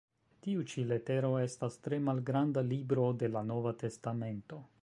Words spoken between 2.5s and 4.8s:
"libro" de la Nova testamento.